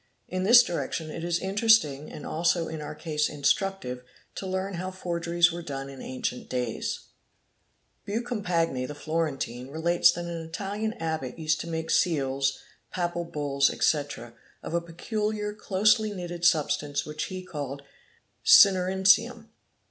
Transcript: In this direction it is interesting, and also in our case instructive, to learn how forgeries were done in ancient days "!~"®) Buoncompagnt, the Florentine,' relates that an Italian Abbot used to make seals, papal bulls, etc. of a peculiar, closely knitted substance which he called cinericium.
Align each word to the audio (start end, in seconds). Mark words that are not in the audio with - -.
In 0.27 0.41
this 0.41 0.63
direction 0.63 1.11
it 1.11 1.23
is 1.23 1.37
interesting, 1.37 2.11
and 2.11 2.25
also 2.25 2.67
in 2.67 2.81
our 2.81 2.95
case 2.95 3.29
instructive, 3.29 4.01
to 4.33 4.47
learn 4.47 4.73
how 4.73 4.89
forgeries 4.89 5.51
were 5.51 5.61
done 5.61 5.91
in 5.91 6.01
ancient 6.01 6.49
days 6.49 7.01
"!~"®) 8.05 8.05
Buoncompagnt, 8.07 8.87
the 8.87 8.95
Florentine,' 8.95 9.67
relates 9.69 10.11
that 10.13 10.25
an 10.25 10.41
Italian 10.43 10.93
Abbot 10.93 11.37
used 11.37 11.61
to 11.61 11.69
make 11.69 11.91
seals, 11.91 12.57
papal 12.91 13.25
bulls, 13.25 13.69
etc. 13.69 14.33
of 14.63 14.73
a 14.73 14.81
peculiar, 14.81 15.53
closely 15.53 16.11
knitted 16.11 16.45
substance 16.45 17.05
which 17.05 17.25
he 17.25 17.43
called 17.43 17.83
cinericium. 18.43 19.49